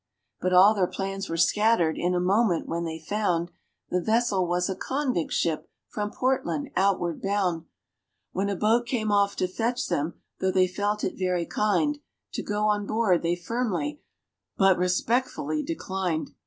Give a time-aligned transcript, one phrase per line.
[0.39, 3.51] But all their plans were scattered in a moment when they found,
[3.91, 7.65] The vessel was a convict ship from Portland outward bound;
[8.31, 11.99] When a boat came off to fetch them, though they felt it very kind,
[12.33, 14.01] To go on board they firmly
[14.57, 16.31] but respectfully declined.